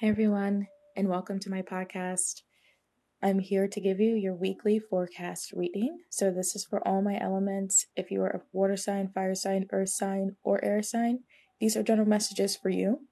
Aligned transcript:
Hey 0.00 0.10
everyone, 0.10 0.68
and 0.94 1.08
welcome 1.08 1.40
to 1.40 1.50
my 1.50 1.60
podcast. 1.60 2.42
I'm 3.20 3.40
here 3.40 3.66
to 3.66 3.80
give 3.80 3.98
you 3.98 4.14
your 4.14 4.36
weekly 4.36 4.78
forecast 4.78 5.50
reading. 5.52 5.98
So, 6.08 6.30
this 6.30 6.54
is 6.54 6.64
for 6.64 6.86
all 6.86 7.02
my 7.02 7.18
elements. 7.20 7.84
If 7.96 8.12
you 8.12 8.22
are 8.22 8.28
a 8.28 8.42
water 8.52 8.76
sign, 8.76 9.10
fire 9.12 9.34
sign, 9.34 9.66
earth 9.72 9.88
sign, 9.88 10.36
or 10.44 10.64
air 10.64 10.84
sign, 10.84 11.24
these 11.58 11.76
are 11.76 11.82
general 11.82 12.06
messages 12.06 12.54
for 12.54 12.68
you. 12.68 13.08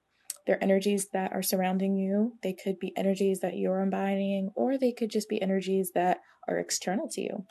They're 0.47 0.63
energies 0.63 1.09
that 1.13 1.33
are 1.33 1.43
surrounding 1.43 1.97
you. 1.97 2.35
They 2.45 2.53
could 2.53 2.79
be 2.79 2.97
energies 2.97 3.41
that 3.41 3.57
you're 3.57 3.81
embodying, 3.81 4.53
or 4.55 4.79
they 4.79 4.93
could 4.93 5.11
just 5.11 5.29
be 5.29 5.43
energies 5.43 5.91
that 5.97 6.21
are 6.47 6.61
external 6.61 7.09
to 7.15 7.21
you. 7.21 7.47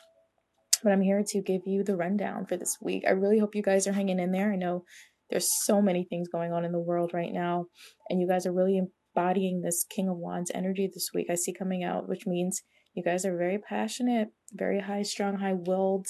But 0.82 0.94
I'm 0.94 1.02
here 1.02 1.22
to 1.22 1.42
give 1.42 1.66
you 1.66 1.84
the 1.84 1.96
rundown 1.96 2.46
for 2.46 2.56
this 2.56 2.78
week. 2.80 3.04
I 3.06 3.10
really 3.10 3.40
hope 3.40 3.54
you 3.54 3.62
guys 3.62 3.86
are 3.86 3.92
hanging 3.92 4.18
in 4.18 4.32
there. 4.32 4.50
I 4.50 4.56
know 4.56 4.84
there's 5.28 5.50
so 5.64 5.82
many 5.82 6.04
things 6.04 6.28
going 6.28 6.54
on 6.54 6.64
in 6.64 6.72
the 6.72 6.78
world 6.78 7.12
right 7.12 7.34
now, 7.34 7.66
and 8.08 8.18
you 8.18 8.26
guys 8.26 8.46
are 8.46 8.52
really 8.52 8.80
embodying 9.16 9.62
this 9.62 9.84
King 9.84 10.08
of 10.08 10.16
Wands 10.16 10.50
energy 10.54 10.90
this 10.92 11.10
week. 11.14 11.28
I 11.30 11.34
see 11.34 11.52
coming 11.52 11.82
out, 11.82 12.08
which 12.08 12.26
means 12.26 12.62
you 12.94 13.02
guys 13.02 13.24
are 13.24 13.36
very 13.36 13.58
passionate, 13.58 14.28
very 14.52 14.80
high 14.80 15.02
strung, 15.02 15.38
high 15.38 15.54
willed. 15.54 16.06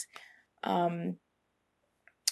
Um, 0.64 1.16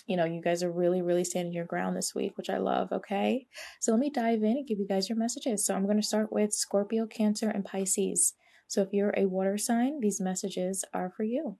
you 0.06 0.16
know, 0.16 0.24
you 0.24 0.42
guys 0.42 0.62
are 0.62 0.70
really, 0.70 1.00
really 1.00 1.24
standing 1.24 1.54
your 1.54 1.64
ground 1.64 1.96
this 1.96 2.14
week, 2.14 2.36
which 2.36 2.50
I 2.50 2.58
love. 2.58 2.92
Okay. 2.92 3.46
So 3.80 3.92
let 3.92 4.00
me 4.00 4.10
dive 4.10 4.42
in 4.42 4.58
and 4.58 4.66
give 4.66 4.78
you 4.78 4.86
guys 4.86 5.08
your 5.08 5.18
messages. 5.18 5.64
So 5.64 5.74
I'm 5.74 5.84
going 5.84 5.96
to 5.96 6.06
start 6.06 6.32
with 6.32 6.52
Scorpio, 6.52 7.06
Cancer, 7.06 7.48
and 7.48 7.64
Pisces. 7.64 8.34
So 8.66 8.82
if 8.82 8.88
you're 8.92 9.14
a 9.16 9.26
water 9.26 9.56
sign, 9.56 10.00
these 10.00 10.20
messages 10.20 10.84
are 10.92 11.12
for 11.16 11.22
you. 11.22 11.58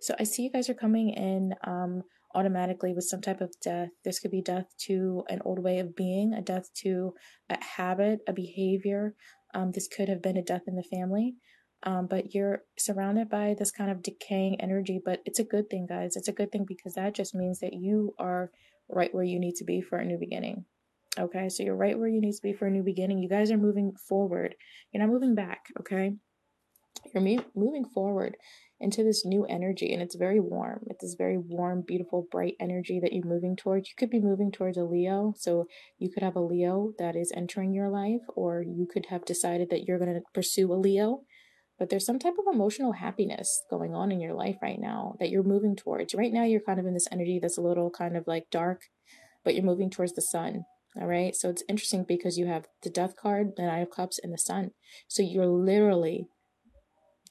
So 0.00 0.14
I 0.18 0.24
see 0.24 0.42
you 0.42 0.50
guys 0.50 0.68
are 0.68 0.74
coming 0.74 1.10
in 1.10 1.54
um, 1.64 2.02
automatically 2.34 2.92
with 2.92 3.04
some 3.04 3.20
type 3.20 3.40
of 3.40 3.52
death. 3.62 3.90
This 4.04 4.18
could 4.18 4.30
be 4.30 4.42
death 4.42 4.66
to 4.86 5.24
an 5.28 5.40
old 5.44 5.58
way 5.58 5.78
of 5.78 5.96
being, 5.96 6.32
a 6.32 6.42
death 6.42 6.72
to 6.82 7.14
a 7.48 7.62
habit, 7.62 8.20
a 8.28 8.32
behavior. 8.32 9.14
Um, 9.54 9.72
this 9.72 9.88
could 9.88 10.08
have 10.08 10.22
been 10.22 10.36
a 10.36 10.42
death 10.42 10.62
in 10.66 10.76
the 10.76 10.82
family. 10.82 11.34
Um, 11.82 12.06
but 12.08 12.34
you're 12.34 12.62
surrounded 12.78 13.30
by 13.30 13.54
this 13.58 13.70
kind 13.70 13.90
of 13.90 14.02
decaying 14.02 14.60
energy. 14.60 15.00
But 15.02 15.20
it's 15.24 15.38
a 15.38 15.44
good 15.44 15.70
thing, 15.70 15.86
guys. 15.88 16.14
It's 16.14 16.28
a 16.28 16.32
good 16.32 16.52
thing 16.52 16.64
because 16.66 16.94
that 16.94 17.14
just 17.14 17.34
means 17.34 17.60
that 17.60 17.72
you 17.72 18.14
are 18.18 18.50
right 18.88 19.14
where 19.14 19.24
you 19.24 19.40
need 19.40 19.54
to 19.56 19.64
be 19.64 19.80
for 19.80 19.98
a 19.98 20.04
new 20.04 20.18
beginning. 20.18 20.64
Okay, 21.18 21.48
so 21.48 21.62
you're 21.62 21.76
right 21.76 21.98
where 21.98 22.08
you 22.08 22.20
need 22.20 22.34
to 22.34 22.42
be 22.42 22.52
for 22.52 22.66
a 22.66 22.70
new 22.70 22.82
beginning. 22.82 23.18
You 23.18 23.28
guys 23.28 23.50
are 23.50 23.56
moving 23.56 23.92
forward. 24.08 24.54
You're 24.92 25.02
not 25.02 25.12
moving 25.12 25.34
back. 25.34 25.66
Okay, 25.80 26.12
you're 27.12 27.22
me- 27.22 27.44
moving 27.54 27.84
forward 27.84 28.36
into 28.80 29.04
this 29.04 29.24
new 29.24 29.44
energy 29.44 29.92
and 29.92 30.02
it's 30.02 30.14
very 30.14 30.40
warm. 30.40 30.80
It's 30.86 31.02
this 31.02 31.14
very 31.14 31.36
warm, 31.36 31.82
beautiful, 31.86 32.26
bright 32.30 32.54
energy 32.58 32.98
that 33.00 33.12
you're 33.12 33.26
moving 33.26 33.54
towards. 33.54 33.88
You 33.88 33.94
could 33.96 34.10
be 34.10 34.20
moving 34.20 34.50
towards 34.50 34.78
a 34.78 34.84
Leo. 34.84 35.34
So 35.36 35.66
you 35.98 36.10
could 36.10 36.22
have 36.22 36.36
a 36.36 36.40
Leo 36.40 36.92
that 36.98 37.14
is 37.14 37.32
entering 37.36 37.74
your 37.74 37.90
life, 37.90 38.22
or 38.34 38.62
you 38.62 38.86
could 38.90 39.06
have 39.06 39.24
decided 39.24 39.68
that 39.70 39.84
you're 39.84 39.98
going 39.98 40.14
to 40.14 40.22
pursue 40.32 40.72
a 40.72 40.74
Leo. 40.74 41.20
But 41.78 41.88
there's 41.88 42.06
some 42.06 42.18
type 42.18 42.34
of 42.38 42.52
emotional 42.52 42.92
happiness 42.92 43.62
going 43.70 43.94
on 43.94 44.12
in 44.12 44.20
your 44.20 44.34
life 44.34 44.56
right 44.62 44.78
now 44.78 45.14
that 45.18 45.30
you're 45.30 45.42
moving 45.42 45.76
towards. 45.76 46.14
Right 46.14 46.32
now, 46.32 46.44
you're 46.44 46.60
kind 46.60 46.78
of 46.78 46.86
in 46.86 46.94
this 46.94 47.08
energy 47.10 47.38
that's 47.40 47.58
a 47.58 47.62
little 47.62 47.90
kind 47.90 48.16
of 48.16 48.24
like 48.26 48.50
dark, 48.50 48.82
but 49.44 49.54
you're 49.54 49.64
moving 49.64 49.90
towards 49.90 50.12
the 50.12 50.22
sun. 50.22 50.64
All 51.00 51.06
right. 51.06 51.34
So 51.34 51.48
it's 51.48 51.62
interesting 51.68 52.04
because 52.06 52.36
you 52.36 52.46
have 52.46 52.66
the 52.82 52.90
death 52.90 53.14
card, 53.16 53.52
the 53.56 53.62
nine 53.62 53.82
of 53.82 53.90
cups, 53.90 54.18
and 54.22 54.32
the 54.32 54.38
sun. 54.38 54.72
So 55.08 55.22
you're 55.22 55.46
literally 55.46 56.26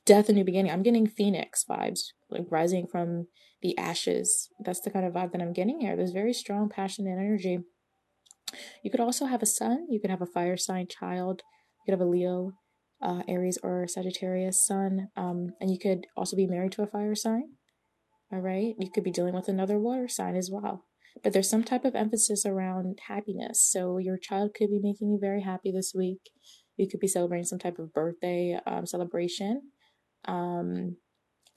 death 0.10 0.28
and 0.28 0.36
new 0.36 0.44
beginning. 0.44 0.72
I'm 0.72 0.82
getting 0.82 1.06
phoenix 1.06 1.64
vibes, 1.70 2.00
like 2.32 2.48
rising 2.50 2.88
from 2.88 3.28
the 3.62 3.78
ashes. 3.78 4.50
That's 4.66 4.80
the 4.80 4.90
kind 4.90 5.06
of 5.06 5.14
vibe 5.14 5.34
that 5.34 5.42
I'm 5.42 5.54
getting 5.54 5.82
here. 5.82 5.96
There's 5.96 6.14
very 6.14 6.34
strong 6.34 6.68
passion 6.68 7.06
and 7.06 7.20
energy. 7.20 7.60
You 8.84 8.90
could 8.90 9.00
also 9.00 9.28
have 9.28 9.44
a 9.44 9.46
son. 9.46 9.86
You 9.88 10.02
could 10.02 10.10
have 10.10 10.24
a 10.24 10.26
fire 10.26 10.58
sign 10.58 10.88
child. 10.88 11.44
You 11.46 11.94
could 11.94 12.00
have 12.00 12.08
a 12.08 12.10
Leo, 12.10 12.54
uh, 13.04 13.22
Aries, 13.28 13.60
or 13.62 13.88
Sagittarius 13.88 14.66
sun. 14.66 15.10
Um, 15.16 15.52
and 15.62 15.70
you 15.70 15.78
could 15.78 16.08
also 16.18 16.36
be 16.36 16.48
married 16.48 16.72
to 16.72 16.82
a 16.82 16.88
fire 16.88 17.14
sign. 17.14 17.44
All 18.34 18.40
right. 18.40 18.74
You 18.80 18.90
could 18.92 19.04
be 19.04 19.12
dealing 19.12 19.36
with 19.36 19.48
another 19.48 19.78
water 19.78 20.08
sign 20.08 20.36
as 20.36 20.50
well. 20.52 20.86
But 21.24 21.34
there's 21.34 21.50
some 21.50 21.64
type 21.64 21.86
of 21.86 21.96
emphasis 21.96 22.48
around 22.48 22.98
happiness. 23.08 23.62
So 23.62 24.00
your 24.00 24.18
child 24.18 24.56
could 24.56 24.72
be 24.72 24.80
making 24.82 25.12
you 25.12 25.20
very 25.22 25.44
happy 25.44 25.72
this 25.72 25.94
week. 25.96 26.32
You 26.78 26.88
could 26.90 27.00
be 27.00 27.08
celebrating 27.08 27.46
some 27.46 27.60
type 27.60 27.78
of 27.78 27.94
birthday 27.94 28.60
um, 28.66 28.88
celebration. 28.88 29.62
Um, 30.26 30.98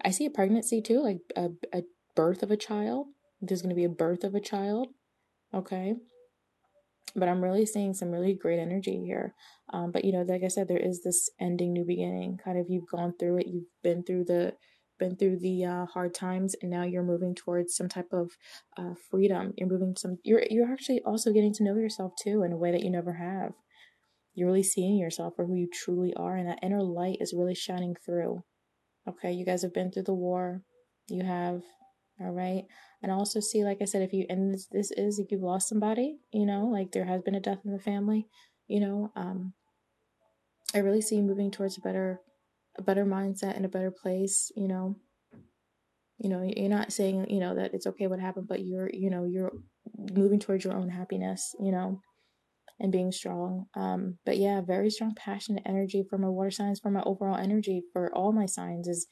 I 0.05 0.11
see 0.11 0.27
a 0.27 0.31
pregnancy 0.31 0.83
too, 0.83 1.03
like 1.03 1.19
a, 1.37 1.51
a 1.77 1.83
birth 2.15 2.43
of 2.43 2.51
a 2.51 2.57
child. 2.57 3.07
There's 3.41 3.63
going 3.63 3.75
to 3.75 3.77
be 3.77 3.85
a 3.85 3.89
birth 3.89 4.25
of 4.25 4.35
a 4.35 4.41
child. 4.41 4.89
Okay. 5.55 5.95
But 7.15 7.29
I'm 7.29 7.43
really 7.43 7.67
seeing 7.67 7.93
some 7.93 8.11
really 8.11 8.35
great 8.35 8.59
energy 8.59 9.03
here. 9.05 9.35
Um, 9.73 9.91
but 9.93 10.05
you 10.05 10.13
know, 10.13 10.23
like 10.23 10.43
I 10.45 10.49
said, 10.49 10.69
there 10.69 10.79
is 10.79 11.03
this 11.03 11.29
ending, 11.41 11.73
new 11.73 11.85
beginning. 11.85 12.39
Kind 12.43 12.59
of, 12.59 12.67
you've 12.69 12.89
gone 12.91 13.15
through 13.19 13.39
it. 13.39 13.47
You've 13.49 13.69
been 13.83 14.03
through 14.03 14.25
the, 14.25 14.55
been 14.99 15.17
through 15.17 15.39
the 15.41 15.65
uh, 15.65 15.87
hard 15.87 16.15
times, 16.15 16.55
and 16.63 16.71
now 16.71 16.85
you're 16.85 17.03
moving 17.03 17.35
towards 17.35 17.75
some 17.75 17.89
type 17.89 18.13
of 18.13 18.31
uh, 18.79 18.95
freedom. 19.11 19.53
You're 19.57 19.69
moving 19.69 19.95
some. 19.97 20.19
You're 20.23 20.45
you're 20.49 20.73
actually 20.73 21.03
also 21.05 21.33
getting 21.33 21.53
to 21.55 21.65
know 21.65 21.75
yourself 21.75 22.13
too 22.23 22.43
in 22.45 22.53
a 22.53 22.57
way 22.57 22.71
that 22.71 22.83
you 22.83 22.91
never 22.91 23.15
have. 23.15 23.53
You're 24.35 24.47
really 24.47 24.63
seeing 24.63 24.97
yourself 24.97 25.35
for 25.37 25.45
who 25.45 25.57
you 25.57 25.69
truly 25.73 26.15
are, 26.15 26.37
and 26.37 26.49
that 26.49 26.61
inner 26.63 26.83
light 26.83 27.19
is 27.21 27.35
really 27.37 27.55
shining 27.55 27.97
through. 28.05 28.45
Okay, 29.09 29.33
you 29.33 29.45
guys 29.45 29.63
have 29.63 29.75
been 29.75 29.91
through 29.91 30.05
the 30.05 30.15
war. 30.15 30.63
You 31.09 31.25
have, 31.25 31.63
all 32.21 32.31
right. 32.31 32.65
And 33.03 33.11
also 33.11 33.41
see, 33.41 33.65
like 33.65 33.79
I 33.83 33.85
said, 33.85 34.03
if 34.03 34.13
you 34.13 34.27
and 34.29 34.55
this, 34.55 34.67
this 34.71 34.91
is 34.93 35.19
if 35.19 35.31
you've 35.31 35.43
lost 35.43 35.69
somebody, 35.69 36.19
you 36.33 36.47
know, 36.47 36.67
like 36.67 36.93
there 36.93 37.05
has 37.05 37.23
been 37.23 37.35
a 37.35 37.41
death 37.41 37.61
in 37.65 37.73
the 37.73 37.81
family, 37.81 38.29
you 38.69 38.81
know, 38.81 39.13
um, 39.17 39.55
I 40.75 40.79
really 40.79 41.03
see 41.03 41.17
you 41.17 41.23
moving 41.23 41.51
towards 41.51 41.77
a 41.77 41.81
better, 41.81 42.21
a 42.79 42.83
better 42.83 43.05
mindset 43.05 43.57
and 43.57 43.65
a 43.65 43.69
better 43.69 43.91
place, 43.91 44.53
you 44.57 44.69
know. 44.69 44.97
You 46.19 46.29
know, 46.29 46.43
you're 46.43 46.69
not 46.69 46.93
saying, 46.93 47.27
you 47.31 47.41
know, 47.41 47.57
that 47.57 47.75
it's 47.75 47.87
okay 47.89 48.07
what 48.07 48.21
happened, 48.21 48.47
but 48.47 48.65
you're, 48.65 48.89
you 48.93 49.11
know, 49.11 49.25
you're 49.25 49.51
moving 50.13 50.39
towards 50.39 50.65
your 50.65 50.75
own 50.75 50.89
happiness, 50.89 51.57
you 51.59 51.73
know 51.73 52.01
and 52.83 52.91
being 52.91 53.13
strong. 53.13 53.67
Um, 53.75 54.19
but 54.27 54.37
yeah, 54.37 54.61
very 54.61 54.91
strong 54.91 55.15
passionate 55.15 55.63
energy 55.65 56.05
for 56.11 56.19
my 56.19 56.29
water 56.29 56.51
signs, 56.51 56.81
for 56.81 56.91
my 56.91 57.03
overall 57.07 57.37
energy 57.37 57.85
for 57.93 58.13
all 58.13 58.33
my 58.33 58.45
signs 58.45 58.89
is 58.89 59.07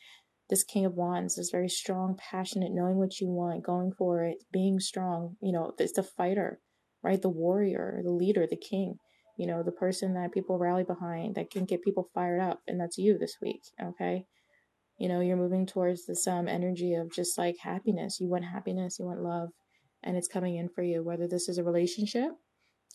this 0.51 0.65
King 0.65 0.85
of 0.85 0.95
Wands, 0.95 1.39
is 1.39 1.51
very 1.53 1.69
strong, 1.69 2.19
passionate, 2.19 2.73
knowing 2.73 2.97
what 2.97 3.21
you 3.21 3.29
want, 3.29 3.65
going 3.65 3.93
for 3.97 4.25
it, 4.25 4.39
being 4.53 4.81
strong. 4.81 5.37
You 5.41 5.53
know, 5.53 5.73
it's 5.79 5.93
the 5.93 6.03
fighter, 6.03 6.59
right? 7.05 7.23
The 7.23 7.29
warrior, 7.31 8.01
the 8.05 8.11
leader, 8.11 8.47
the 8.51 8.57
king. 8.57 8.97
You 9.39 9.47
know, 9.47 9.63
the 9.63 9.73
person 9.73 10.15
that 10.15 10.33
people 10.33 10.59
rally 10.59 10.85
behind, 10.85 11.37
that 11.37 11.51
can 11.51 11.65
get 11.65 11.83
people 11.83 12.11
fired 12.13 12.41
up, 12.41 12.61
and 12.67 12.79
that's 12.79 12.99
you 12.99 13.17
this 13.17 13.37
week. 13.41 13.63
Okay, 13.81 14.25
you 14.99 15.09
know, 15.09 15.21
you're 15.21 15.37
moving 15.37 15.65
towards 15.65 16.07
this 16.07 16.27
um 16.27 16.49
energy 16.49 16.95
of 16.95 17.13
just 17.13 17.39
like 17.39 17.57
happiness. 17.63 18.19
You 18.21 18.29
want 18.29 18.45
happiness, 18.45 18.99
you 18.99 19.07
want 19.07 19.23
love, 19.23 19.51
and 20.03 20.17
it's 20.17 20.29
coming 20.29 20.57
in 20.57 20.69
for 20.69 20.83
you. 20.83 21.05
Whether 21.05 21.29
this 21.29 21.49
is 21.49 21.57
a 21.57 21.65
relationship, 21.65 22.33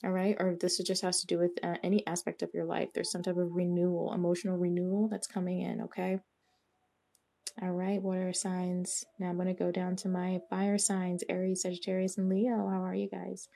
all 0.03 0.11
right? 0.11 0.35
Or 0.39 0.55
this 0.59 0.77
just 0.79 1.03
has 1.03 1.21
to 1.21 1.27
do 1.27 1.39
with 1.39 1.51
uh, 1.63 1.75
any 1.83 2.05
aspect 2.05 2.41
of 2.41 2.49
your 2.53 2.65
life. 2.65 2.89
There's 2.93 3.11
some 3.11 3.23
type 3.23 3.37
of 3.37 3.51
renewal 3.51 4.13
emotional 4.13 4.57
renewal 4.57 5.07
that's 5.09 5.27
coming 5.27 5.61
in 5.61 5.81
okay? 5.83 6.19
All 7.61 7.71
right 7.71 8.01
water 8.01 8.33
signs. 8.33 9.05
Now 9.19 9.29
i'm 9.29 9.35
going 9.35 9.47
to 9.47 9.53
go 9.53 9.71
down 9.71 9.95
to 9.97 10.09
my 10.09 10.39
fire 10.49 10.77
signs 10.77 11.23
aries 11.29 11.61
sagittarius 11.61 12.17
and 12.17 12.29
leo. 12.29 12.67
How 12.69 12.83
are 12.83 12.95
you 12.95 13.09
guys? 13.09 13.47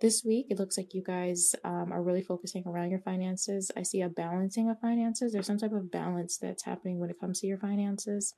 This 0.00 0.22
week 0.24 0.46
it 0.48 0.58
looks 0.58 0.78
like 0.78 0.94
you 0.94 1.02
guys 1.02 1.54
um, 1.64 1.92
are 1.92 2.02
really 2.02 2.22
focusing 2.22 2.62
around 2.66 2.90
your 2.90 3.00
finances. 3.00 3.70
I 3.76 3.82
see 3.82 4.00
a 4.00 4.08
balancing 4.08 4.70
of 4.70 4.80
finances. 4.80 5.32
There's 5.32 5.46
some 5.46 5.58
type 5.58 5.72
of 5.72 5.90
balance 5.90 6.38
that's 6.40 6.64
happening 6.64 6.98
when 6.98 7.10
it 7.10 7.20
comes 7.20 7.40
to 7.40 7.46
your 7.46 7.58
finances. 7.58 8.34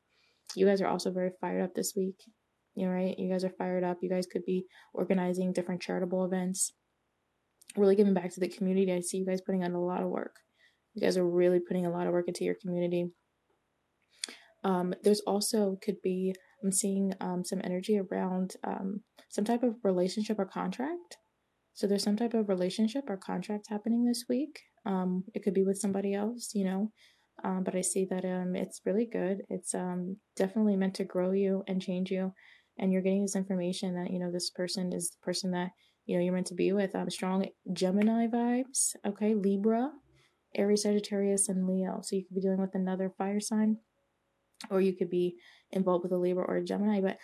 You 0.57 0.67
guys 0.67 0.81
are 0.81 0.89
also 0.89 1.13
very 1.13 1.31
fired 1.41 1.63
up 1.63 1.75
this 1.75 1.93
week. 1.97 2.17
You 2.75 2.87
know, 2.87 2.93
right? 2.93 3.17
You 3.17 3.31
guys 3.31 3.45
are 3.45 3.53
fired 3.59 3.85
up. 3.85 3.99
You 4.01 4.09
guys 4.09 4.27
could 4.27 4.45
be 4.45 4.65
organizing 4.95 5.53
different 5.53 5.83
charitable 5.83 6.25
events 6.25 6.73
really 7.77 7.97
giving 7.97 8.15
back 8.15 8.33
to 8.35 8.41
the 8.41 8.49
community. 8.49 8.93
I 8.93 9.01
see 9.01 9.19
you 9.19 9.27
guys 9.27 9.41
putting 9.41 9.65
on 9.65 9.73
a 9.73 9.83
lot 9.83 10.03
of 10.03 10.09
work. 10.09 10.37
You 10.95 11.03
guys 11.03 11.17
are 11.17 11.29
really 11.29 11.61
putting 11.61 11.87
a 11.87 11.91
lot 11.91 12.07
of 12.07 12.13
work 12.13 12.29
into 12.29 12.45
your 12.45 12.57
community. 12.61 13.11
Um, 14.65 14.95
there's 15.03 15.21
also 15.21 15.79
could 15.83 16.03
be 16.03 16.35
I'm 16.63 16.73
seeing 16.73 17.15
um, 17.21 17.45
some 17.45 17.61
energy 17.65 17.99
around 17.99 18.57
um, 18.65 19.01
some 19.29 19.45
type 19.45 19.63
of 19.63 19.77
relationship 19.83 20.39
or 20.39 20.45
contract. 20.45 21.17
So 21.73 21.87
there's 21.87 22.03
some 22.03 22.17
type 22.17 22.35
of 22.35 22.49
relationship 22.49 23.05
or 23.09 23.17
contract 23.17 23.69
happening 23.71 24.05
this 24.05 24.25
week. 24.29 24.61
Um, 24.85 25.25
it 25.35 25.43
could 25.43 25.55
be 25.55 25.65
with 25.65 25.79
somebody 25.79 26.15
else, 26.15 26.51
you 26.55 26.65
know. 26.65 26.93
Um, 27.43 27.63
but 27.65 27.75
I 27.75 27.81
see 27.81 28.07
that 28.11 28.25
um, 28.25 28.55
it's 28.55 28.83
really 28.85 29.09
good. 29.11 29.43
It's 29.49 29.75
um, 29.75 30.17
definitely 30.37 30.77
meant 30.77 30.95
to 30.97 31.05
grow 31.05 31.33
you 31.33 31.63
and 31.67 31.81
change 31.81 32.11
you. 32.11 32.35
And 32.79 32.93
you're 32.93 33.03
getting 33.03 33.23
this 33.23 33.37
information 33.37 33.95
that 33.95 34.11
you 34.11 34.19
know 34.19 34.31
this 34.31 34.51
person 34.51 34.93
is 34.93 35.11
the 35.11 35.25
person 35.25 35.53
that 35.53 35.71
you 36.11 36.17
know 36.17 36.25
you're 36.25 36.35
meant 36.35 36.47
to 36.47 36.55
be 36.55 36.73
with 36.73 36.95
um 36.95 37.09
strong 37.09 37.47
gemini 37.73 38.27
vibes 38.27 38.97
okay 39.07 39.35
libra 39.35 39.91
aries 40.55 40.83
sagittarius 40.83 41.49
and 41.49 41.67
leo 41.69 42.01
so 42.03 42.17
you 42.17 42.25
could 42.25 42.35
be 42.35 42.41
dealing 42.41 42.61
with 42.61 42.75
another 42.75 43.13
fire 43.17 43.41
sign 43.41 43.77
or 44.71 44.81
you 44.81 44.93
could 44.93 45.09
be 45.09 45.37
involved 45.71 46.03
with 46.03 46.13
a 46.13 46.17
libra 46.17 46.45
or 46.45 46.57
a 46.57 46.65
gemini 46.65 47.01
but 47.01 47.17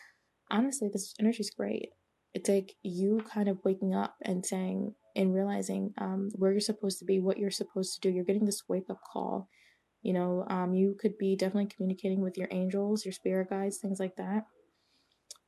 honestly 0.51 0.89
this 0.93 1.15
energy 1.19 1.41
is 1.41 1.51
great 1.51 1.91
it's 2.33 2.49
like 2.51 2.75
you 2.83 3.23
kind 3.33 3.49
of 3.49 3.59
waking 3.65 3.95
up 3.95 4.15
and 4.23 4.45
saying 4.45 4.95
and 5.17 5.35
realizing 5.35 5.95
um, 5.99 6.29
where 6.35 6.53
you're 6.53 6.61
supposed 6.61 6.99
to 6.99 7.07
be, 7.07 7.19
what 7.19 7.39
you're 7.39 7.51
supposed 7.51 7.95
to 7.95 8.01
do. 8.01 8.15
You're 8.15 8.25
getting 8.25 8.45
this 8.45 8.65
wake 8.69 8.91
up 8.91 9.01
call. 9.11 9.49
You 10.03 10.13
know, 10.13 10.45
um, 10.49 10.75
you 10.75 10.95
could 11.01 11.17
be 11.17 11.35
definitely 11.35 11.71
communicating 11.75 12.21
with 12.21 12.37
your 12.37 12.49
angels, 12.51 13.07
your 13.07 13.13
spirit 13.13 13.49
guides, 13.49 13.79
things 13.79 13.99
like 13.99 14.17
that. 14.17 14.45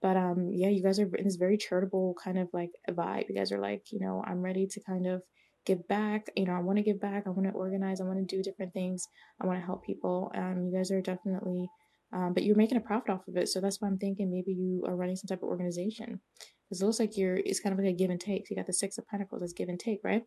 But 0.01 0.17
um, 0.17 0.51
yeah, 0.53 0.69
you 0.69 0.83
guys 0.83 1.01
are 1.01 1.11
in 1.17 1.25
this 1.25 1.37
very 1.37 1.57
charitable 1.57 2.17
kind 2.23 2.39
of 2.39 2.49
like 2.53 2.71
vibe. 2.89 3.29
You 3.29 3.35
guys 3.35 3.51
are 3.53 3.59
like, 3.59 3.87
you 3.91 3.99
know, 4.01 4.23
I'm 4.27 4.41
ready 4.41 4.67
to 4.67 4.81
kind 4.81 5.07
of 5.07 5.23
give 5.67 5.87
back. 5.89 6.31
You 6.37 6.47
know, 6.47 6.53
I 6.53 6.61
want 6.61 6.79
to 6.79 6.85
give 6.85 7.01
back. 7.01 7.25
I 7.27 7.31
want 7.31 7.49
to 7.49 7.55
organize. 7.55 8.01
I 8.01 8.05
want 8.05 8.19
to 8.19 8.37
do 8.37 8.43
different 8.43 8.73
things. 8.73 9.09
I 9.41 9.47
want 9.47 9.59
to 9.59 9.67
help 9.67 9.85
people. 9.85 10.31
Um, 10.35 10.63
you 10.67 10.77
guys 10.77 10.91
are 10.91 11.01
definitely, 11.01 11.69
um, 12.13 12.33
but 12.33 12.45
you're 12.45 12.57
making 12.57 12.79
a 12.79 12.81
profit 12.81 13.11
off 13.11 13.27
of 13.29 13.37
it. 13.37 13.49
So 13.49 13.61
that's 13.61 13.81
why 13.81 13.89
I'm 13.89 13.99
thinking 13.99 14.31
maybe 14.31 14.53
you 14.53 14.85
are 14.87 14.97
running 14.97 15.17
some 15.17 15.29
type 15.29 15.43
of 15.43 15.49
organization. 15.49 16.21
Because 16.65 16.81
it 16.81 16.85
looks 16.85 17.01
like 17.01 17.17
you're, 17.17 17.37
it's 17.37 17.61
kind 17.61 17.73
of 17.73 17.79
like 17.79 17.93
a 17.93 17.97
give 17.97 18.11
and 18.11 18.21
take. 18.21 18.47
So 18.47 18.53
you 18.53 18.57
got 18.57 18.67
the 18.67 18.73
Six 18.73 18.99
of 18.99 19.09
Pentacles 19.09 19.43
as 19.43 19.53
give 19.53 19.69
and 19.69 19.81
take, 19.81 20.01
right? 20.05 20.25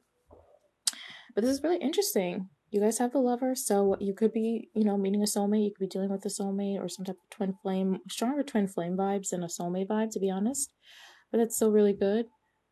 But 1.33 1.43
this 1.43 1.51
is 1.51 1.63
really 1.63 1.77
interesting. 1.77 2.49
You 2.71 2.79
guys 2.79 2.99
have 2.99 3.11
the 3.11 3.19
lover, 3.19 3.53
so 3.53 3.97
you 3.99 4.13
could 4.13 4.31
be, 4.31 4.69
you 4.73 4.85
know, 4.85 4.97
meeting 4.97 5.21
a 5.21 5.25
soulmate. 5.25 5.65
You 5.65 5.71
could 5.71 5.89
be 5.89 5.93
dealing 5.93 6.09
with 6.09 6.25
a 6.25 6.29
soulmate 6.29 6.81
or 6.81 6.87
some 6.87 7.03
type 7.03 7.17
of 7.21 7.29
twin 7.29 7.53
flame, 7.61 7.99
stronger 8.09 8.43
twin 8.43 8.67
flame 8.67 8.95
vibes 8.95 9.29
than 9.29 9.43
a 9.43 9.47
soulmate 9.47 9.89
vibe, 9.89 10.11
to 10.11 10.19
be 10.21 10.29
honest. 10.29 10.71
But 11.31 11.41
it's 11.41 11.57
still 11.57 11.71
really 11.71 11.91
good. 11.91 12.27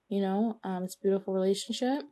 You 0.07 0.21
know, 0.21 0.59
um, 0.63 0.85
it's 0.85 0.95
a 0.95 1.03
beautiful 1.03 1.33
relationship. 1.33 2.03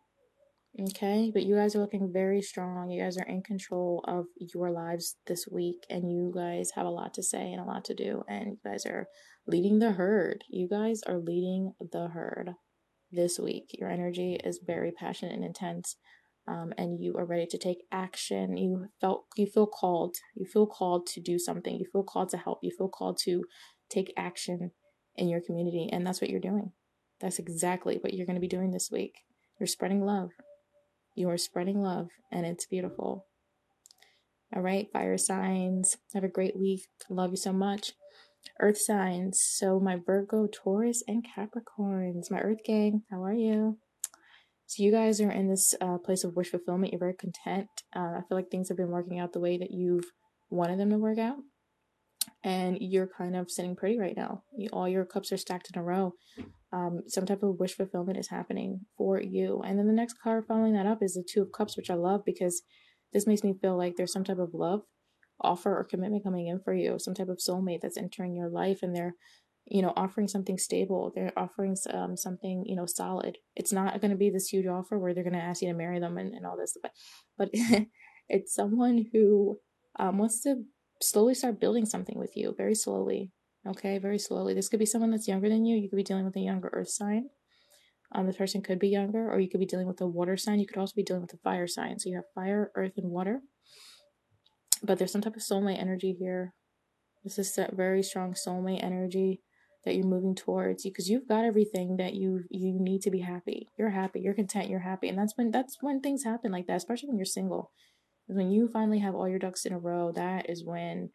Okay, 0.89 1.31
but 1.34 1.44
you 1.44 1.56
guys 1.56 1.75
are 1.75 1.80
looking 1.80 2.12
very 2.12 2.42
strong. 2.42 2.92
You 2.92 3.01
guys 3.01 3.18
are 3.18 3.25
in 3.25 3.42
control 3.42 4.04
of 4.06 4.25
your 4.54 4.69
lives 4.69 5.16
this 5.25 5.48
week, 5.50 5.86
and 5.89 6.12
you 6.12 6.31
guys 6.36 6.72
have 6.75 6.86
a 6.86 6.92
lot 6.92 7.13
to 7.16 7.24
say 7.24 7.54
and 7.54 7.62
a 7.62 7.66
lot 7.66 7.86
to 7.86 7.95
do, 7.95 8.24
and 8.28 8.48
you 8.48 8.60
guys 8.69 8.86
are 8.86 9.07
leading 9.48 9.80
the 9.80 9.94
herd. 9.94 10.44
You 10.50 10.68
guys 10.68 11.01
are 11.07 11.18
leading 11.18 11.72
the 11.80 12.10
herd 12.10 12.51
this 13.12 13.39
week. 13.39 13.69
Your 13.80 13.89
energy 13.89 14.38
is 14.44 14.60
very 14.63 14.92
passionate 14.92 15.34
and 15.34 15.45
intense, 15.45 15.95
um, 16.47 16.73
and 16.77 17.01
you 17.01 17.15
are 17.17 17.25
ready 17.25 17.45
to 17.47 17.57
take 17.57 17.83
action. 17.91 18.57
You 18.57 18.88
felt 19.01 19.25
you 19.35 19.47
feel 19.47 19.67
called. 19.67 20.15
You 20.35 20.45
feel 20.45 20.67
called 20.67 21.07
to 21.07 21.21
do 21.21 21.38
something. 21.39 21.77
You 21.77 21.85
feel 21.91 22.03
called 22.03 22.29
to 22.29 22.38
help. 22.38 22.59
You 22.61 22.71
feel 22.77 22.89
called 22.89 23.17
to 23.23 23.44
take 23.89 24.13
action 24.17 24.71
in 25.15 25.29
your 25.29 25.41
community, 25.41 25.89
and 25.91 26.05
that's 26.05 26.21
what 26.21 26.29
you're 26.29 26.39
doing. 26.39 26.71
That's 27.19 27.39
exactly 27.39 27.97
what 28.01 28.13
you're 28.13 28.27
going 28.27 28.35
to 28.35 28.41
be 28.41 28.47
doing 28.47 28.71
this 28.71 28.89
week. 28.91 29.15
You're 29.59 29.67
spreading 29.67 30.05
love 30.05 30.29
you 31.17 31.29
are 31.29 31.38
spreading 31.38 31.81
love, 31.81 32.09
and 32.31 32.45
it's 32.45 32.67
beautiful. 32.67 33.25
All 34.55 34.61
right, 34.61 34.88
fire 34.93 35.17
signs. 35.17 35.97
Have 36.13 36.23
a 36.23 36.29
great 36.29 36.55
week. 36.55 36.88
Love 37.09 37.31
you 37.31 37.38
so 37.38 37.51
much. 37.51 37.93
Earth 38.59 38.77
signs. 38.77 39.41
So, 39.41 39.79
my 39.79 39.97
Virgo, 39.97 40.47
Taurus, 40.47 41.03
and 41.07 41.25
Capricorns. 41.25 42.29
My 42.29 42.39
Earth 42.39 42.63
gang, 42.63 43.01
how 43.09 43.23
are 43.23 43.33
you? 43.33 43.79
So, 44.67 44.83
you 44.83 44.91
guys 44.91 45.19
are 45.19 45.31
in 45.31 45.47
this 45.49 45.73
uh, 45.81 45.97
place 45.97 46.23
of 46.23 46.35
wish 46.35 46.51
fulfillment. 46.51 46.93
You're 46.93 46.99
very 46.99 47.15
content. 47.15 47.69
Uh, 47.95 48.17
I 48.17 48.21
feel 48.27 48.37
like 48.37 48.49
things 48.49 48.69
have 48.69 48.77
been 48.77 48.89
working 48.89 49.19
out 49.19 49.33
the 49.33 49.39
way 49.39 49.57
that 49.57 49.71
you've 49.71 50.05
wanted 50.49 50.79
them 50.79 50.91
to 50.91 50.97
work 50.97 51.17
out. 51.17 51.37
And 52.43 52.77
you're 52.79 53.09
kind 53.17 53.35
of 53.35 53.49
sitting 53.49 53.75
pretty 53.75 53.97
right 53.97 54.15
now. 54.15 54.43
You, 54.55 54.69
all 54.71 54.87
your 54.87 55.05
cups 55.05 55.31
are 55.31 55.37
stacked 55.37 55.69
in 55.73 55.79
a 55.79 55.83
row 55.83 56.13
um, 56.73 57.03
some 57.07 57.25
type 57.25 57.43
of 57.43 57.59
wish 57.59 57.75
fulfillment 57.75 58.17
is 58.17 58.29
happening 58.29 58.81
for 58.97 59.21
you. 59.21 59.61
And 59.65 59.79
then 59.79 59.87
the 59.87 59.93
next 59.93 60.15
card 60.21 60.45
following 60.47 60.73
that 60.73 60.85
up 60.85 61.01
is 61.01 61.13
the 61.13 61.23
Two 61.27 61.41
of 61.41 61.51
Cups, 61.51 61.77
which 61.77 61.89
I 61.89 61.93
love 61.93 62.21
because 62.25 62.61
this 63.13 63.25
makes 63.25 63.43
me 63.43 63.53
feel 63.61 63.77
like 63.77 63.95
there's 63.95 64.11
some 64.11 64.25
type 64.25 64.39
of 64.39 64.53
love 64.53 64.81
offer 65.39 65.77
or 65.77 65.83
commitment 65.83 66.23
coming 66.23 66.47
in 66.47 66.59
for 66.59 66.73
you, 66.73 66.97
some 66.99 67.13
type 67.13 67.29
of 67.29 67.37
soulmate 67.37 67.79
that's 67.81 67.97
entering 67.97 68.35
your 68.35 68.49
life 68.49 68.79
and 68.81 68.95
they're, 68.95 69.13
you 69.69 69.81
know, 69.81 69.93
offering 69.95 70.27
something 70.27 70.57
stable. 70.57 71.11
They're 71.13 71.33
offering 71.37 71.75
um, 71.93 72.15
something, 72.17 72.63
you 72.65 72.75
know, 72.75 72.85
solid. 72.85 73.37
It's 73.55 73.73
not 73.73 73.99
going 74.01 74.11
to 74.11 74.17
be 74.17 74.29
this 74.29 74.47
huge 74.47 74.67
offer 74.67 74.97
where 74.97 75.13
they're 75.13 75.23
going 75.23 75.33
to 75.33 75.39
ask 75.39 75.61
you 75.61 75.67
to 75.69 75.73
marry 75.73 75.99
them 75.99 76.17
and, 76.17 76.33
and 76.33 76.45
all 76.45 76.57
this, 76.57 76.77
but, 76.81 76.91
but 77.37 77.49
it's 78.29 78.53
someone 78.53 79.05
who 79.11 79.59
um, 79.99 80.17
wants 80.17 80.41
to 80.43 80.63
slowly 81.01 81.33
start 81.33 81.59
building 81.59 81.85
something 81.85 82.17
with 82.17 82.35
you 82.35 82.53
very 82.57 82.75
slowly 82.75 83.31
Okay, 83.67 83.97
very 83.97 84.19
slowly. 84.19 84.53
This 84.53 84.69
could 84.69 84.79
be 84.79 84.85
someone 84.85 85.11
that's 85.11 85.27
younger 85.27 85.49
than 85.49 85.65
you. 85.65 85.75
You 85.75 85.89
could 85.89 85.97
be 85.97 86.03
dealing 86.03 86.23
with 86.23 86.37
a 86.37 86.41
younger 86.41 86.69
earth 86.71 86.89
sign. 86.89 87.29
Um, 88.13 88.25
this 88.25 88.37
person 88.37 88.61
could 88.61 88.79
be 88.79 88.87
younger, 88.87 89.29
or 89.29 89.39
you 89.39 89.49
could 89.49 89.59
be 89.59 89.65
dealing 89.65 89.87
with 89.87 89.99
a 89.99 90.07
water 90.07 90.37
sign. 90.37 90.59
You 90.59 90.67
could 90.67 90.77
also 90.77 90.93
be 90.95 91.03
dealing 91.03 91.23
with 91.23 91.33
a 91.33 91.37
fire 91.37 91.67
sign. 91.67 91.99
So 91.99 92.09
you 92.09 92.15
have 92.15 92.23
fire, 92.33 92.71
earth, 92.75 92.93
and 92.95 93.11
water. 93.11 93.41
But 94.81 94.97
there's 94.97 95.11
some 95.11 95.21
type 95.21 95.35
of 95.35 95.41
soulmate 95.41 95.81
energy 95.81 96.15
here. 96.17 96.53
This 97.25 97.37
is 97.37 97.53
that 97.55 97.75
very 97.75 98.03
strong 98.03 98.33
soulmate 98.33 98.81
energy 98.81 99.41
that 99.88 99.95
you're 99.95 100.06
moving 100.06 100.36
towards 100.36 100.86
you 100.86 100.92
because 100.92 101.10
you've 101.10 101.28
got 101.28 101.45
everything 101.45 101.98
that 101.98 102.13
you 102.13 102.44
you 102.50 102.78
need 102.80 103.01
to 103.01 103.12
be 103.12 103.22
happy. 103.22 103.68
You're 103.78 103.89
happy, 103.89 104.19
you're 104.19 104.34
content, 104.34 104.69
you're 104.69 104.80
happy. 104.80 105.10
And 105.10 105.18
that's 105.18 105.34
when 105.36 105.51
that's 105.51 105.78
when 105.81 106.01
things 106.01 106.24
happen 106.24 106.51
like 106.51 106.68
that, 106.68 106.78
especially 106.78 107.10
when 107.10 107.18
you're 107.18 107.25
single. 107.25 107.72
When 108.28 108.51
you 108.51 108.68
finally 108.68 109.00
have 109.00 109.16
all 109.16 109.28
your 109.28 109.39
ducks 109.39 109.66
in 109.66 109.74
a 109.74 109.80
row, 109.80 110.12
that 110.12 110.50
is 110.50 110.63
when 110.66 111.10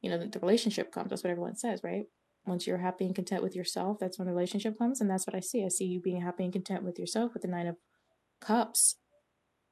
you 0.00 0.10
know, 0.10 0.18
the, 0.18 0.26
the 0.26 0.38
relationship 0.38 0.92
comes. 0.92 1.10
That's 1.10 1.24
what 1.24 1.30
everyone 1.30 1.56
says, 1.56 1.80
right? 1.82 2.04
Once 2.46 2.66
you're 2.66 2.78
happy 2.78 3.04
and 3.04 3.14
content 3.14 3.42
with 3.42 3.54
yourself, 3.54 3.98
that's 4.00 4.18
when 4.18 4.26
the 4.26 4.32
relationship 4.32 4.78
comes. 4.78 5.00
And 5.00 5.10
that's 5.10 5.26
what 5.26 5.36
I 5.36 5.40
see. 5.40 5.64
I 5.64 5.68
see 5.68 5.84
you 5.84 6.00
being 6.00 6.22
happy 6.22 6.44
and 6.44 6.52
content 6.52 6.84
with 6.84 6.98
yourself 6.98 7.32
with 7.34 7.42
the 7.42 7.48
Nine 7.48 7.66
of 7.66 7.76
Cups. 8.40 8.96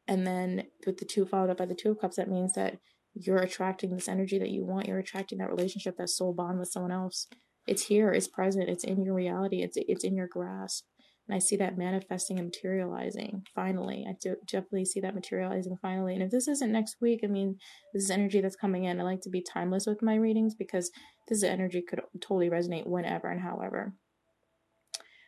And 0.09 0.27
then 0.27 0.65
with 0.87 0.99
the 0.99 1.05
two 1.05 1.27
followed 1.27 1.51
up 1.51 1.59
by 1.59 1.67
the 1.67 1.75
Two 1.75 1.93
of 1.93 2.01
Cups, 2.01 2.17
that 2.17 2.29
means 2.29 2.53
that 2.55 2.79
you're 3.15 3.39
attracting 3.39 3.91
this 3.91 4.09
energy 4.09 4.39
that 4.39 4.51
you 4.51 4.65
want. 4.65 4.87
You're 4.87 4.99
attracting 4.99 5.39
that 5.39 5.49
relationship, 5.49 5.97
that 5.97 6.11
soul 6.11 6.35
bond 6.35 6.59
with 6.59 6.69
someone 6.69 6.93
else. 6.93 7.29
It's 7.67 7.87
here, 7.87 8.13
it's 8.13 8.29
present, 8.29 8.69
it's 8.69 8.85
in 8.85 9.03
your 9.03 9.15
reality, 9.15 9.63
it's 9.63 9.77
it's 9.77 10.05
in 10.05 10.17
your 10.17 10.29
grasp. 10.29 10.85
And 11.29 11.35
I 11.35 11.41
see 11.41 11.57
that 11.57 11.77
manifesting 11.77 12.39
and 12.39 12.47
materializing 12.47 13.45
finally. 13.53 14.07
I 14.09 14.15
do 14.23 14.37
definitely 14.47 14.85
see 14.85 15.01
that 15.01 15.15
materializing 15.15 15.77
finally. 15.83 16.15
And 16.15 16.23
if 16.23 16.31
this 16.31 16.47
isn't 16.47 16.71
next 16.71 16.97
week, 17.01 17.21
I 17.25 17.27
mean, 17.27 17.59
this 17.93 18.05
is 18.05 18.11
energy 18.11 18.41
that's 18.41 18.55
coming 18.55 18.85
in. 18.85 19.01
I 19.01 19.03
like 19.03 19.23
to 19.23 19.31
be 19.31 19.43
timeless 19.43 19.87
with 19.87 20.03
my 20.03 20.15
readings 20.15 20.55
because 20.55 20.93
this 21.29 21.43
energy 21.43 21.83
could 21.83 22.01
totally 22.21 22.49
resonate 22.49 22.87
whenever 22.87 23.29
and 23.29 23.41
however. 23.41 23.95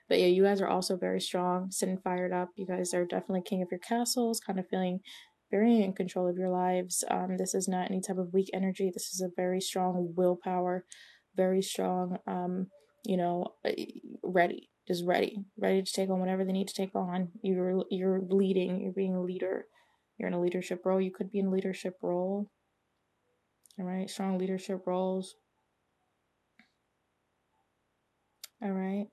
But 0.09 0.21
yeah, 0.21 0.27
you 0.27 0.45
guys 0.45 0.61
are 0.61 0.69
also 0.69 0.97
very 0.97 1.21
strong, 1.21 1.71
sitting 1.71 1.99
fired 1.99 2.33
up. 2.33 2.51
You 2.57 2.67
guys 2.67 2.95
are 2.95 3.05
definitely 3.05 3.43
king 3.43 3.63
of 3.63 3.69
your 3.71 3.81
castles, 3.81 4.41
kind 4.41 4.59
of 4.59 4.69
feeling 4.69 5.01
very 5.51 5.83
in 5.83 5.93
control 5.95 6.29
of 6.29 6.37
your 6.37 6.51
lives. 6.51 7.05
Um, 7.11 7.37
this 7.39 7.55
is 7.55 7.69
not 7.69 7.91
any 7.91 8.01
type 8.01 8.19
of 8.19 8.33
weak 8.33 8.51
energy. 8.55 8.91
This 8.93 9.13
is 9.13 9.21
a 9.21 9.31
very 9.35 9.61
strong 9.61 10.13
willpower, 10.17 10.85
very 11.39 11.63
strong, 11.63 12.19
um, 12.27 12.67
you 13.07 13.17
know, 13.17 13.55
ready 14.23 14.69
just 14.89 15.05
ready, 15.05 15.45
ready 15.59 15.83
to 15.83 15.93
take 15.93 16.09
on 16.09 16.19
whatever 16.19 16.45
they 16.45 16.53
need 16.53 16.69
to 16.69 16.75
take 16.75 16.95
on. 16.95 17.29
You're 17.43 17.85
you're 17.91 18.21
leading, 18.21 18.81
you're 18.81 18.93
being 18.93 19.15
a 19.15 19.23
leader. 19.23 19.67
You're 20.17 20.29
in 20.29 20.35
a 20.35 20.41
leadership 20.41 20.81
role. 20.85 21.01
You 21.01 21.13
could 21.13 21.31
be 21.31 21.39
in 21.39 21.47
a 21.47 21.51
leadership 21.51 21.95
role. 22.03 22.49
All 23.79 23.85
right, 23.85 24.11
strong 24.11 24.39
leadership 24.39 24.83
roles. 24.87 25.37
All 28.63 28.73
right. 28.73 29.07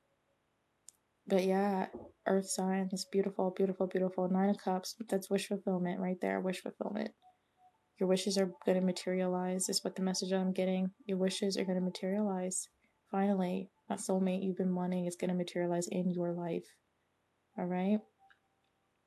But 1.28 1.44
yeah, 1.44 1.88
earth 2.26 2.50
sign 2.50 2.90
is 2.94 3.06
beautiful, 3.12 3.54
beautiful, 3.56 3.88
beautiful. 3.88 4.30
Nine 4.30 4.50
of 4.50 4.58
Cups, 4.58 4.96
that's 5.10 5.30
wish 5.30 5.48
fulfillment 5.48 6.00
right 6.00 6.18
there, 6.22 6.40
wish 6.40 6.62
fulfillment. 6.62 7.12
Your 8.00 8.10
wishes 8.10 8.38
are 8.38 8.52
going 8.66 8.80
to 8.80 8.86
materialize, 8.86 9.70
is 9.70 9.84
what 9.84 9.96
the 9.96 10.02
message 10.02 10.34
I'm 10.34 10.52
getting. 10.52 10.92
Your 11.06 11.18
wishes 11.18 11.58
are 11.58 11.64
going 11.64 11.78
to 11.78 11.84
materialize. 11.84 12.68
Finally, 13.12 13.70
that 13.90 14.00
soulmate 14.00 14.44
you've 14.44 14.58
been 14.58 14.76
wanting 14.76 15.06
is 15.06 15.16
going 15.16 15.30
to 15.30 15.36
materialize 15.36 15.88
in 15.90 16.12
your 16.12 16.34
life. 16.34 16.66
All 17.58 17.66
right. 17.66 18.00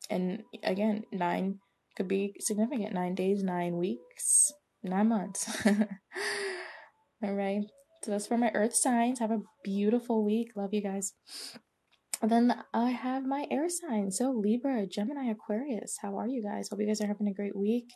And 0.09 0.43
again, 0.63 1.05
nine 1.13 1.59
could 1.97 2.09
be 2.09 2.35
significant 2.41 2.95
nine 2.95 3.15
days, 3.15 3.43
nine 3.43 3.77
weeks, 3.77 4.53
nine 4.83 5.09
months. 5.09 5.67
All 7.23 7.35
right. 7.35 7.63
So 8.05 8.13
that's 8.13 8.27
for 8.27 8.39
my 8.39 8.53
earth 8.55 8.75
signs. 8.75 9.19
Have 9.19 9.33
a 9.33 9.43
beautiful 9.65 10.25
week. 10.25 10.53
Love 10.57 10.73
you 10.73 10.83
guys. 10.83 11.13
And 12.23 12.31
then 12.31 12.55
I 12.73 12.91
have 12.91 13.25
my 13.25 13.47
air 13.51 13.69
signs. 13.69 14.19
So 14.19 14.31
Libra, 14.31 14.87
Gemini, 14.87 15.31
Aquarius. 15.31 15.99
How 16.01 16.17
are 16.17 16.29
you 16.29 16.43
guys? 16.43 16.69
Hope 16.69 16.81
you 16.81 16.87
guys 16.87 17.01
are 17.01 17.07
having 17.07 17.29
a 17.29 17.35
great 17.35 17.57
week. 17.57 17.91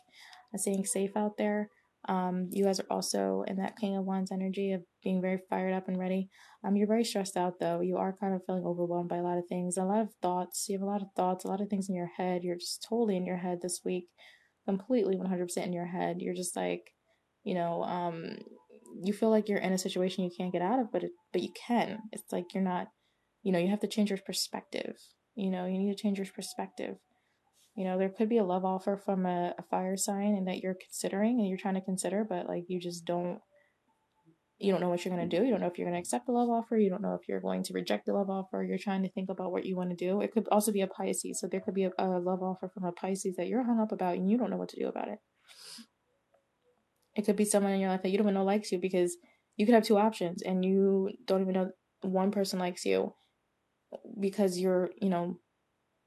Staying 0.55 0.85
safe 0.85 1.15
out 1.15 1.37
there. 1.37 1.69
Um, 2.09 2.49
you 2.51 2.65
guys 2.65 2.79
are 2.79 2.87
also 2.89 3.45
in 3.47 3.57
that 3.57 3.77
King 3.77 3.95
of 3.95 4.03
Wands 4.03 4.31
energy 4.31 4.73
of 4.73 4.81
being 5.03 5.21
very 5.21 5.39
fired 5.49 5.73
up 5.73 5.87
and 5.87 5.97
ready. 5.97 6.29
Um, 6.63 6.75
you're 6.75 6.87
very 6.87 7.05
stressed 7.05 7.37
out 7.37 7.59
though. 7.59 7.79
You 7.79 7.97
are 7.97 8.15
kind 8.15 8.33
of 8.33 8.41
feeling 8.45 8.65
overwhelmed 8.65 9.09
by 9.09 9.17
a 9.17 9.23
lot 9.23 9.37
of 9.37 9.45
things, 9.47 9.77
a 9.77 9.83
lot 9.83 10.01
of 10.01 10.09
thoughts. 10.21 10.65
You 10.67 10.77
have 10.77 10.83
a 10.83 10.89
lot 10.89 11.01
of 11.01 11.07
thoughts, 11.15 11.45
a 11.45 11.47
lot 11.47 11.61
of 11.61 11.69
things 11.69 11.87
in 11.87 11.95
your 11.95 12.11
head. 12.17 12.43
You're 12.43 12.57
just 12.57 12.85
totally 12.87 13.15
in 13.15 13.25
your 13.25 13.37
head 13.37 13.59
this 13.61 13.81
week, 13.85 14.09
completely 14.65 15.15
100% 15.15 15.57
in 15.57 15.73
your 15.73 15.85
head. 15.85 16.17
You're 16.19 16.33
just 16.33 16.57
like, 16.57 16.91
you 17.45 17.55
know, 17.55 17.83
um, 17.83 18.37
you 19.01 19.13
feel 19.13 19.29
like 19.29 19.47
you're 19.47 19.59
in 19.59 19.73
a 19.73 19.77
situation 19.77 20.23
you 20.23 20.31
can't 20.35 20.51
get 20.51 20.61
out 20.61 20.79
of, 20.79 20.91
but 20.91 21.03
it, 21.03 21.11
but 21.31 21.41
you 21.41 21.49
can. 21.55 21.99
It's 22.11 22.31
like 22.33 22.53
you're 22.53 22.63
not, 22.63 22.87
you 23.43 23.53
know, 23.53 23.59
you 23.59 23.69
have 23.69 23.81
to 23.81 23.87
change 23.87 24.09
your 24.09 24.19
perspective. 24.25 24.97
You 25.35 25.49
know, 25.49 25.65
you 25.65 25.77
need 25.77 25.95
to 25.95 26.01
change 26.01 26.17
your 26.17 26.27
perspective. 26.27 26.97
You 27.75 27.85
know, 27.85 27.97
there 27.97 28.09
could 28.09 28.29
be 28.29 28.37
a 28.37 28.43
love 28.43 28.65
offer 28.65 28.97
from 28.97 29.25
a, 29.25 29.53
a 29.57 29.63
fire 29.63 29.97
sign 29.97 30.35
and 30.35 30.47
that 30.47 30.59
you're 30.59 30.75
considering 30.75 31.39
and 31.39 31.47
you're 31.47 31.57
trying 31.57 31.73
to 31.75 31.81
consider, 31.81 32.25
but 32.27 32.47
like 32.47 32.65
you 32.67 32.79
just 32.79 33.05
don't 33.05 33.39
you 34.59 34.71
don't 34.71 34.79
know 34.79 34.89
what 34.89 35.03
you're 35.03 35.13
going 35.13 35.27
to 35.27 35.37
do. 35.37 35.43
You 35.43 35.51
don't 35.51 35.59
know 35.59 35.67
if 35.67 35.77
you're 35.77 35.87
going 35.87 35.95
to 35.95 35.99
accept 35.99 36.25
the 36.25 36.31
love 36.31 36.49
offer. 36.49 36.77
You 36.77 36.89
don't 36.89 37.01
know 37.01 37.15
if 37.15 37.27
you're 37.27 37.41
going 37.41 37.63
to 37.63 37.73
reject 37.73 38.05
the 38.05 38.13
love 38.13 38.29
offer. 38.29 38.63
You're 38.63 38.77
trying 38.77 39.03
to 39.03 39.11
think 39.11 39.29
about 39.29 39.51
what 39.51 39.65
you 39.65 39.75
want 39.75 39.89
to 39.89 39.95
do. 39.95 40.21
It 40.21 40.31
could 40.31 40.47
also 40.49 40.71
be 40.71 40.79
a 40.79 40.87
Pisces. 40.87 41.39
So 41.39 41.47
there 41.47 41.59
could 41.59 41.73
be 41.73 41.83
a, 41.83 41.91
a 41.97 42.19
love 42.19 42.41
offer 42.41 42.69
from 42.73 42.85
a 42.85 42.93
Pisces 42.93 43.35
that 43.35 43.47
you're 43.47 43.65
hung 43.65 43.81
up 43.81 43.91
about 43.91 44.15
and 44.15 44.29
you 44.29 44.37
don't 44.37 44.49
know 44.49 44.57
what 44.57 44.69
to 44.69 44.79
do 44.79 44.87
about 44.87 45.09
it. 45.09 45.17
It 47.15 47.25
could 47.25 47.35
be 47.35 47.45
someone 47.45 47.73
in 47.73 47.81
your 47.81 47.89
life 47.89 48.03
that 48.03 48.09
you 48.09 48.17
don't 48.17 48.25
even 48.25 48.35
know 48.35 48.45
likes 48.45 48.71
you 48.71 48.79
because 48.79 49.17
you 49.57 49.65
could 49.65 49.75
have 49.75 49.83
two 49.83 49.97
options 49.97 50.41
and 50.41 50.63
you 50.63 51.09
don't 51.25 51.41
even 51.41 51.53
know 51.53 51.71
one 52.01 52.31
person 52.31 52.57
likes 52.57 52.85
you 52.85 53.13
because 54.19 54.57
you're, 54.57 54.91
you 55.01 55.09
know, 55.09 55.39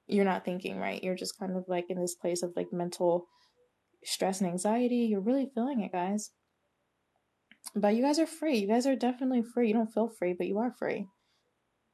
you're 0.07 0.25
not 0.25 0.45
thinking 0.45 0.79
right. 0.79 1.03
You're 1.03 1.17
just 1.17 1.39
kind 1.39 1.57
of 1.57 1.65
like 1.69 1.87
in 1.89 2.01
this 2.01 2.15
place 2.15 2.43
of 2.43 2.53
like 2.57 2.73
mental 2.73 3.27
stress 4.05 4.41
and 4.41 4.51
anxiety. 4.51 5.07
You're 5.11 5.21
really 5.21 5.51
feeling 5.55 5.83
it, 5.83 5.93
guys. 5.93 6.31
But 7.75 7.97
you 7.97 8.03
guys 8.03 8.19
are 8.19 8.27
free. 8.27 8.59
You 8.59 8.69
guys 8.69 8.87
are 8.87 8.97
definitely 8.97 9.43
free. 9.43 9.69
You 9.69 9.75
don't 9.75 9.93
feel 9.93 10.09
free, 10.09 10.35
but 10.35 10.47
you 10.47 10.59
are 10.59 10.73
free. 10.79 11.07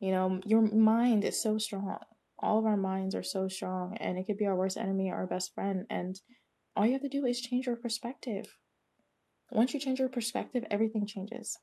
You 0.00 0.10
know, 0.10 0.40
your 0.44 0.60
mind 0.60 1.24
is 1.24 1.40
so 1.40 1.58
strong. 1.58 1.96
All 2.38 2.58
of 2.58 2.66
our 2.66 2.76
minds 2.76 3.14
are 3.14 3.22
so 3.22 3.48
strong, 3.48 3.96
and 3.98 4.18
it 4.18 4.26
could 4.26 4.36
be 4.36 4.46
our 4.46 4.56
worst 4.56 4.76
enemy 4.76 5.10
or 5.10 5.16
our 5.16 5.26
best 5.26 5.54
friend. 5.54 5.86
And 5.88 6.20
all 6.76 6.84
you 6.84 6.92
have 6.92 7.02
to 7.02 7.08
do 7.08 7.24
is 7.24 7.40
change 7.40 7.66
your 7.66 7.76
perspective. 7.76 8.46
Once 9.50 9.72
you 9.72 9.80
change 9.80 10.00
your 10.00 10.08
perspective, 10.08 10.64
everything 10.70 11.06
changes. 11.06 11.56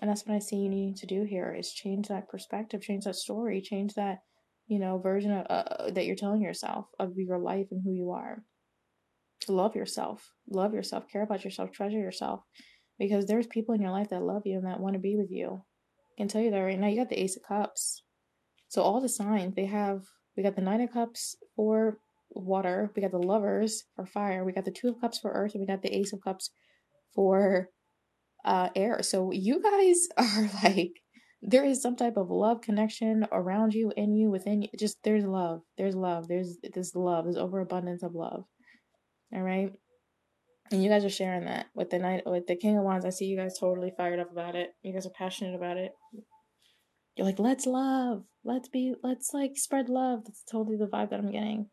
And 0.00 0.10
that's 0.10 0.26
what 0.26 0.34
I 0.34 0.40
see 0.40 0.56
you 0.56 0.68
need 0.68 0.96
to 0.96 1.06
do 1.06 1.24
here 1.24 1.54
is 1.56 1.72
change 1.72 2.08
that 2.08 2.28
perspective, 2.28 2.82
change 2.82 3.04
that 3.04 3.16
story, 3.16 3.60
change 3.60 3.94
that, 3.94 4.20
you 4.72 4.78
know, 4.78 4.96
version 4.96 5.32
of, 5.32 5.46
uh, 5.50 5.90
that 5.90 6.06
you're 6.06 6.16
telling 6.16 6.40
yourself 6.40 6.86
of 6.98 7.12
your 7.18 7.38
life 7.38 7.66
and 7.70 7.82
who 7.84 7.92
you 7.92 8.12
are. 8.12 8.42
Love 9.46 9.76
yourself. 9.76 10.32
Love 10.48 10.72
yourself. 10.72 11.04
Care 11.12 11.24
about 11.24 11.44
yourself. 11.44 11.72
Treasure 11.72 11.98
yourself 11.98 12.40
because 12.98 13.26
there's 13.26 13.46
people 13.46 13.74
in 13.74 13.82
your 13.82 13.90
life 13.90 14.08
that 14.08 14.22
love 14.22 14.42
you 14.46 14.56
and 14.56 14.66
that 14.66 14.80
want 14.80 14.94
to 14.94 14.98
be 14.98 15.14
with 15.14 15.30
you. 15.30 15.62
I 16.16 16.22
can 16.22 16.28
tell 16.28 16.40
you 16.40 16.50
that 16.50 16.58
right 16.58 16.78
now. 16.78 16.86
You 16.86 16.96
got 16.96 17.10
the 17.10 17.20
Ace 17.20 17.36
of 17.36 17.42
Cups. 17.42 18.02
So 18.68 18.80
all 18.80 19.02
the 19.02 19.10
signs 19.10 19.54
they 19.54 19.66
have, 19.66 20.04
we 20.38 20.42
got 20.42 20.56
the 20.56 20.62
Nine 20.62 20.80
of 20.80 20.90
Cups 20.90 21.36
for 21.54 21.98
water, 22.30 22.90
we 22.96 23.02
got 23.02 23.10
the 23.10 23.18
Lovers 23.18 23.84
for 23.94 24.06
fire, 24.06 24.42
we 24.42 24.52
got 24.52 24.64
the 24.64 24.70
Two 24.70 24.88
of 24.88 25.02
Cups 25.02 25.18
for 25.18 25.32
earth, 25.32 25.52
and 25.52 25.60
we 25.60 25.66
got 25.66 25.82
the 25.82 25.94
Ace 25.94 26.14
of 26.14 26.24
Cups 26.24 26.48
for 27.14 27.68
uh, 28.46 28.70
air. 28.74 29.02
So 29.02 29.32
you 29.32 29.62
guys 29.62 30.08
are 30.16 30.50
like, 30.64 31.02
there 31.42 31.64
is 31.64 31.82
some 31.82 31.96
type 31.96 32.16
of 32.16 32.30
love 32.30 32.60
connection 32.60 33.26
around 33.32 33.74
you, 33.74 33.92
in 33.96 34.14
you, 34.14 34.30
within 34.30 34.62
you. 34.62 34.68
Just 34.78 35.02
there's 35.02 35.24
love. 35.24 35.62
There's 35.76 35.96
love. 35.96 36.28
There's 36.28 36.56
this 36.72 36.94
love. 36.94 37.24
There's 37.24 37.36
overabundance 37.36 38.04
of 38.04 38.14
love. 38.14 38.44
All 39.34 39.42
right. 39.42 39.72
And 40.70 40.82
you 40.82 40.88
guys 40.88 41.04
are 41.04 41.10
sharing 41.10 41.46
that 41.46 41.66
with 41.74 41.90
the 41.90 41.98
knight 41.98 42.22
with 42.24 42.46
the 42.46 42.56
King 42.56 42.78
of 42.78 42.84
Wands. 42.84 43.04
I 43.04 43.10
see 43.10 43.26
you 43.26 43.36
guys 43.36 43.58
totally 43.58 43.92
fired 43.96 44.20
up 44.20 44.30
about 44.30 44.54
it. 44.54 44.70
You 44.82 44.92
guys 44.92 45.04
are 45.04 45.10
passionate 45.10 45.54
about 45.56 45.76
it. 45.76 45.92
You're 47.16 47.26
like, 47.26 47.40
let's 47.40 47.66
love. 47.66 48.22
Let's 48.44 48.68
be 48.68 48.94
let's 49.02 49.34
like 49.34 49.52
spread 49.56 49.88
love. 49.88 50.24
That's 50.24 50.44
totally 50.50 50.76
the 50.76 50.86
vibe 50.86 51.10
that 51.10 51.18
I'm 51.18 51.32
getting. 51.32 51.66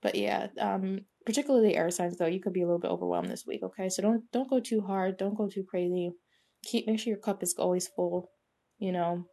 But 0.00 0.14
yeah, 0.14 0.46
um, 0.60 1.00
particularly 1.26 1.68
the 1.68 1.76
air 1.76 1.90
signs 1.90 2.16
though, 2.16 2.26
you 2.26 2.40
could 2.40 2.52
be 2.52 2.62
a 2.62 2.66
little 2.66 2.78
bit 2.78 2.90
overwhelmed 2.90 3.30
this 3.30 3.44
week, 3.46 3.62
okay? 3.64 3.88
So 3.88 4.02
don't 4.02 4.22
don't 4.32 4.48
go 4.48 4.60
too 4.60 4.80
hard, 4.80 5.18
don't 5.18 5.36
go 5.36 5.48
too 5.48 5.64
crazy. 5.68 6.12
Keep 6.64 6.86
make 6.86 7.00
sure 7.00 7.10
your 7.10 7.20
cup 7.20 7.42
is 7.42 7.54
always 7.58 7.88
full, 7.88 8.30
you 8.78 8.92
know? 8.92 9.24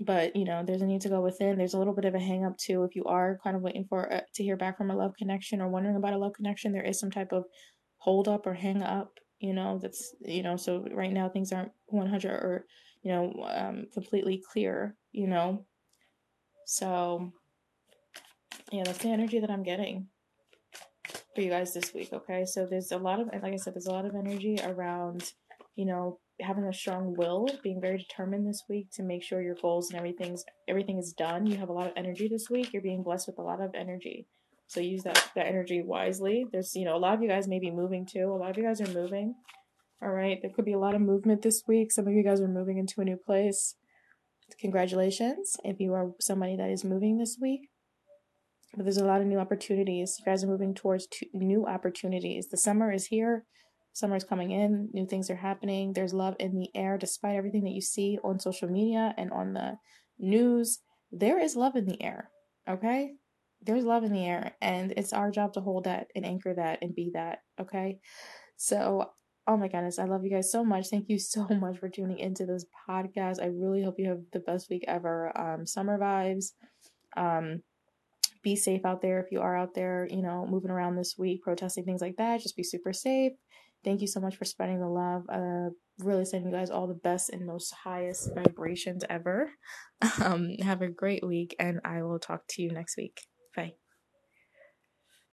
But 0.00 0.36
you 0.36 0.44
know 0.44 0.62
there's 0.64 0.82
a 0.82 0.86
need 0.86 1.00
to 1.02 1.08
go 1.08 1.20
within. 1.20 1.58
There's 1.58 1.74
a 1.74 1.78
little 1.78 1.94
bit 1.94 2.04
of 2.04 2.14
a 2.14 2.20
hang 2.20 2.44
up 2.44 2.56
too. 2.56 2.84
If 2.84 2.94
you 2.94 3.04
are 3.04 3.40
kind 3.42 3.56
of 3.56 3.62
waiting 3.62 3.84
for 3.88 4.04
a, 4.04 4.22
to 4.34 4.44
hear 4.44 4.56
back 4.56 4.78
from 4.78 4.92
a 4.92 4.96
love 4.96 5.14
connection 5.18 5.60
or 5.60 5.68
wondering 5.68 5.96
about 5.96 6.12
a 6.12 6.18
love 6.18 6.34
connection 6.34 6.72
there 6.72 6.84
is 6.84 7.00
some 7.00 7.10
type 7.10 7.32
of 7.32 7.44
hold 7.98 8.28
up 8.28 8.46
or 8.46 8.54
hang 8.54 8.82
up 8.82 9.18
you 9.40 9.52
know 9.52 9.78
that's 9.80 10.14
you 10.20 10.42
know 10.42 10.56
so 10.56 10.84
right 10.92 11.12
now 11.12 11.28
things 11.28 11.52
aren't 11.52 11.72
100 11.86 12.30
or 12.30 12.66
you 13.02 13.12
know 13.12 13.32
um 13.50 13.86
completely 13.92 14.42
clear 14.52 14.96
you 15.12 15.26
know? 15.26 15.64
So 16.64 17.32
yeah 18.72 18.82
that's 18.84 18.98
the 18.98 19.08
energy 19.08 19.40
that 19.40 19.50
i'm 19.50 19.62
getting 19.62 20.08
for 21.34 21.40
you 21.40 21.48
guys 21.50 21.72
this 21.72 21.94
week 21.94 22.12
okay? 22.12 22.44
So 22.44 22.66
there's 22.66 22.92
a 22.92 22.98
lot 22.98 23.20
of 23.20 23.28
like 23.28 23.52
i 23.52 23.56
said 23.56 23.74
there's 23.74 23.86
a 23.86 23.92
lot 23.92 24.04
of 24.04 24.14
energy 24.14 24.58
around 24.62 25.32
you 25.78 25.86
know 25.86 26.18
having 26.40 26.64
a 26.64 26.72
strong 26.72 27.14
will, 27.16 27.48
being 27.62 27.80
very 27.80 27.98
determined 27.98 28.46
this 28.46 28.64
week 28.68 28.88
to 28.92 29.02
make 29.02 29.22
sure 29.22 29.40
your 29.40 29.56
goals 29.62 29.90
and 29.90 29.98
everything's 29.98 30.44
everything 30.68 30.98
is 30.98 31.12
done. 31.12 31.46
You 31.46 31.56
have 31.56 31.68
a 31.68 31.72
lot 31.72 31.86
of 31.86 31.92
energy 31.96 32.28
this 32.28 32.50
week. 32.50 32.72
You're 32.72 32.82
being 32.82 33.04
blessed 33.04 33.28
with 33.28 33.38
a 33.38 33.42
lot 33.42 33.60
of 33.60 33.70
energy. 33.74 34.26
So 34.66 34.80
use 34.80 35.04
that 35.04 35.30
that 35.36 35.46
energy 35.46 35.80
wisely. 35.82 36.46
There's 36.50 36.74
you 36.74 36.84
know 36.84 36.96
a 36.96 36.98
lot 36.98 37.14
of 37.14 37.22
you 37.22 37.28
guys 37.28 37.46
may 37.46 37.60
be 37.60 37.70
moving 37.70 38.06
too. 38.06 38.26
A 38.32 38.36
lot 38.36 38.50
of 38.50 38.58
you 38.58 38.64
guys 38.64 38.80
are 38.80 38.92
moving. 38.92 39.36
All 40.02 40.10
right, 40.10 40.38
there 40.42 40.50
could 40.54 40.64
be 40.64 40.74
a 40.74 40.78
lot 40.78 40.96
of 40.96 41.00
movement 41.00 41.42
this 41.42 41.62
week. 41.66 41.92
Some 41.92 42.08
of 42.08 42.12
you 42.12 42.24
guys 42.24 42.40
are 42.40 42.48
moving 42.48 42.78
into 42.78 43.00
a 43.00 43.04
new 43.04 43.16
place. 43.16 43.76
Congratulations 44.60 45.56
if 45.62 45.78
you 45.78 45.92
are 45.92 46.12
somebody 46.20 46.56
that 46.56 46.70
is 46.70 46.84
moving 46.84 47.18
this 47.18 47.38
week. 47.40 47.68
But 48.74 48.84
there's 48.84 48.98
a 48.98 49.04
lot 49.04 49.20
of 49.20 49.26
new 49.26 49.38
opportunities. 49.38 50.16
You 50.18 50.24
guys 50.24 50.42
are 50.42 50.48
moving 50.48 50.74
towards 50.74 51.08
new 51.32 51.66
opportunities. 51.66 52.48
The 52.48 52.56
summer 52.56 52.92
is 52.92 53.06
here. 53.06 53.44
Summer's 53.98 54.22
coming 54.22 54.52
in, 54.52 54.90
new 54.92 55.06
things 55.06 55.28
are 55.28 55.36
happening. 55.36 55.92
There's 55.92 56.14
love 56.14 56.36
in 56.38 56.56
the 56.56 56.70
air, 56.72 56.96
despite 56.96 57.34
everything 57.34 57.64
that 57.64 57.72
you 57.72 57.80
see 57.80 58.16
on 58.22 58.38
social 58.38 58.68
media 58.68 59.12
and 59.18 59.32
on 59.32 59.54
the 59.54 59.76
news. 60.20 60.78
There 61.10 61.40
is 61.40 61.56
love 61.56 61.74
in 61.74 61.84
the 61.84 62.00
air, 62.00 62.30
okay? 62.68 63.14
There's 63.60 63.84
love 63.84 64.04
in 64.04 64.12
the 64.12 64.24
air, 64.24 64.52
and 64.62 64.92
it's 64.96 65.12
our 65.12 65.32
job 65.32 65.54
to 65.54 65.60
hold 65.60 65.84
that 65.84 66.06
and 66.14 66.24
anchor 66.24 66.54
that 66.54 66.78
and 66.80 66.94
be 66.94 67.10
that, 67.14 67.40
okay? 67.60 67.98
So, 68.56 69.10
oh 69.48 69.56
my 69.56 69.66
goodness, 69.66 69.98
I 69.98 70.04
love 70.04 70.24
you 70.24 70.30
guys 70.30 70.52
so 70.52 70.64
much. 70.64 70.90
Thank 70.90 71.08
you 71.08 71.18
so 71.18 71.48
much 71.48 71.78
for 71.78 71.88
tuning 71.88 72.18
into 72.18 72.46
this 72.46 72.66
podcast. 72.88 73.42
I 73.42 73.46
really 73.46 73.82
hope 73.82 73.96
you 73.98 74.10
have 74.10 74.22
the 74.32 74.38
best 74.38 74.70
week 74.70 74.84
ever. 74.86 75.36
Um, 75.36 75.66
summer 75.66 75.98
vibes. 75.98 76.52
Um, 77.16 77.62
be 78.44 78.54
safe 78.54 78.84
out 78.84 79.02
there 79.02 79.18
if 79.20 79.32
you 79.32 79.40
are 79.40 79.56
out 79.56 79.74
there, 79.74 80.06
you 80.08 80.22
know, 80.22 80.46
moving 80.48 80.70
around 80.70 80.94
this 80.94 81.16
week, 81.18 81.42
protesting 81.42 81.84
things 81.84 82.00
like 82.00 82.16
that. 82.18 82.40
Just 82.40 82.56
be 82.56 82.62
super 82.62 82.92
safe. 82.92 83.32
Thank 83.88 84.02
you 84.02 84.06
so 84.06 84.20
much 84.20 84.36
for 84.36 84.44
spreading 84.44 84.80
the 84.80 84.86
love. 84.86 85.24
Uh, 85.32 85.70
really 86.00 86.26
sending 86.26 86.52
you 86.52 86.54
guys 86.58 86.68
all 86.68 86.86
the 86.86 86.92
best 86.92 87.30
and 87.30 87.46
most 87.46 87.72
highest 87.72 88.34
vibrations 88.34 89.02
ever. 89.08 89.50
Um, 90.22 90.50
have 90.62 90.82
a 90.82 90.88
great 90.88 91.26
week, 91.26 91.56
and 91.58 91.80
I 91.84 92.02
will 92.02 92.20
talk 92.20 92.42
to 92.50 92.62
you 92.62 92.70
next 92.70 92.96
week. 92.96 93.22
Bye. 93.56 93.72